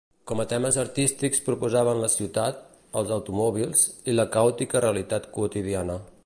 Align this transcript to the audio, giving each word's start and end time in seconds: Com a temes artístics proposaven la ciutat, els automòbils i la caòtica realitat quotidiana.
Com 0.29 0.39
a 0.43 0.45
temes 0.51 0.77
artístics 0.83 1.43
proposaven 1.49 2.01
la 2.05 2.09
ciutat, 2.13 2.63
els 3.03 3.13
automòbils 3.19 3.85
i 4.13 4.17
la 4.17 4.27
caòtica 4.37 4.83
realitat 4.87 5.31
quotidiana. 5.39 6.01